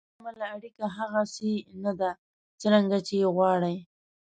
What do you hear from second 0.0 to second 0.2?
له همدې